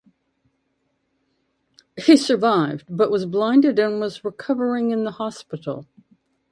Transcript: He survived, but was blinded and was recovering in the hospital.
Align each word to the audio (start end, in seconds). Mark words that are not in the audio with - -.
He 1.95 2.17
survived, 2.17 2.85
but 2.89 3.11
was 3.11 3.27
blinded 3.27 3.77
and 3.77 3.99
was 3.99 4.25
recovering 4.25 4.89
in 4.89 5.03
the 5.03 5.11
hospital. 5.11 5.85